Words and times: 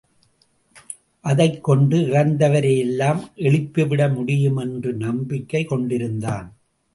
அதைக் 1.25 1.63
கொண்டு 1.63 1.97
இறந்தவரை 1.97 2.77
எல்லாம் 2.77 3.29
எழுப்பிவிட 3.35 4.13
முடியும் 4.13 4.57
என்ற 4.57 4.91
நம்பிக்கை 4.91 5.63
கொண்டிருந்தான். 5.63 6.57